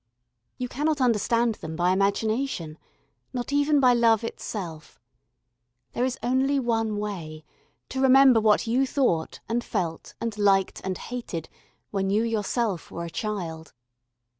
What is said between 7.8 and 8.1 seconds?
to